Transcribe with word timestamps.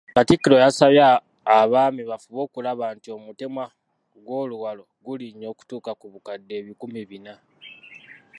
Katikkiro 0.15 0.55
yasabye 0.63 1.01
Abaami 1.57 2.01
bafube 2.09 2.39
okulaba 2.45 2.85
nti 2.95 3.09
omutemwa 3.17 3.65
gw'oluwalo 4.25 4.83
gulinnya 5.05 5.47
okutuuka 5.49 5.91
ku 5.99 6.05
bukadde 6.13 6.53
ebikumi 6.61 7.01
bina. 7.09 7.33